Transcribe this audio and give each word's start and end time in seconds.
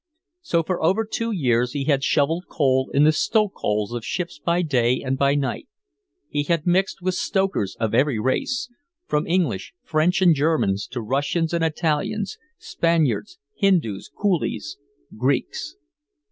So 0.41 0.63
for 0.63 1.05
two 1.05 1.29
years 1.31 1.73
he 1.73 1.83
had 1.83 2.03
shoveled 2.03 2.45
coal 2.49 2.89
in 2.91 3.03
the 3.03 3.11
stokeholes 3.11 3.91
of 3.93 4.03
ships 4.03 4.39
by 4.43 4.63
day 4.63 4.99
and 4.99 5.15
by 5.15 5.35
night, 5.35 5.67
he 6.27 6.41
had 6.41 6.65
mixed 6.65 7.03
with 7.03 7.13
stokers 7.13 7.75
of 7.79 7.93
every 7.93 8.17
race, 8.17 8.67
from 9.05 9.27
English, 9.27 9.75
French 9.83 10.19
and 10.19 10.33
Germans 10.33 10.87
to 10.87 11.03
Russians 11.03 11.53
and 11.53 11.63
Italians, 11.63 12.39
Spaniards, 12.57 13.37
Hindus, 13.55 14.09
Coolies, 14.17 14.75
Greeks. 15.15 15.75